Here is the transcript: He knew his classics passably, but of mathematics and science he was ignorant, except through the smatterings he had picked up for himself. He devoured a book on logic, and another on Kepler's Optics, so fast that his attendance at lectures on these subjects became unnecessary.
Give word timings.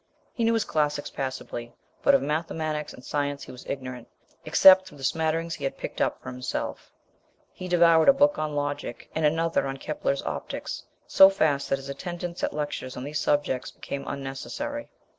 He 0.33 0.43
knew 0.43 0.55
his 0.55 0.65
classics 0.65 1.11
passably, 1.11 1.75
but 2.01 2.15
of 2.15 2.23
mathematics 2.23 2.91
and 2.91 3.05
science 3.05 3.43
he 3.43 3.51
was 3.51 3.67
ignorant, 3.67 4.07
except 4.45 4.87
through 4.87 4.97
the 4.97 5.03
smatterings 5.03 5.53
he 5.53 5.63
had 5.63 5.77
picked 5.77 6.01
up 6.01 6.19
for 6.19 6.31
himself. 6.31 6.91
He 7.53 7.67
devoured 7.67 8.09
a 8.09 8.13
book 8.13 8.39
on 8.39 8.55
logic, 8.55 9.11
and 9.13 9.27
another 9.27 9.67
on 9.67 9.77
Kepler's 9.77 10.23
Optics, 10.23 10.81
so 11.05 11.29
fast 11.29 11.69
that 11.69 11.77
his 11.77 11.87
attendance 11.87 12.43
at 12.43 12.51
lectures 12.51 12.97
on 12.97 13.03
these 13.03 13.19
subjects 13.19 13.69
became 13.69 14.03
unnecessary. 14.07 14.89